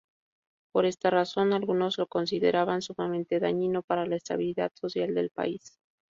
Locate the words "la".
4.07-4.15